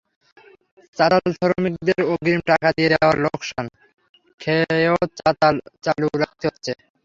চাতালশ্রমিকদের 0.97 1.99
অগ্রিম 2.11 2.39
টাকা 2.49 2.67
দিয়ে 2.75 2.91
দেওয়ায় 2.93 3.19
লোকসান 3.23 3.65
খেয়েও 4.41 4.97
চাতাল 5.19 5.55
চালু 5.83 6.07
রাখতে 6.21 6.45
হচ্ছে। 6.49 6.71